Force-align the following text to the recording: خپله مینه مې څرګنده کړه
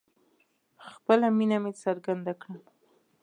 خپله 0.93 1.27
مینه 1.37 1.57
مې 1.63 1.71
څرګنده 1.83 2.33
کړه 2.41 2.59